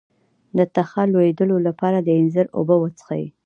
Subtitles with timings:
[0.57, 3.23] د تخه د لوییدو لپاره د انځر اوبه وڅښئ